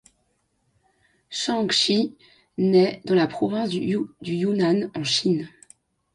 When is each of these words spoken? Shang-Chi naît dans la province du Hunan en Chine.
Shang-Chi 1.29 2.15
naît 2.57 3.01
dans 3.05 3.13
la 3.13 3.27
province 3.27 3.69
du 3.69 3.99
Hunan 4.25 4.89
en 4.95 5.03
Chine. 5.03 5.47